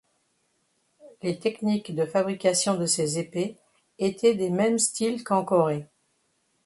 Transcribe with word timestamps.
Les 1.21 1.37
techniques 1.37 1.93
de 1.93 2.07
fabrication 2.07 2.73
de 2.75 2.87
ces 2.87 3.19
épées 3.19 3.55
étaient 3.99 4.33
des 4.33 4.49
mêmes 4.49 4.79
styles 4.79 5.23
qu'en 5.23 5.45
Corée. 5.45 5.85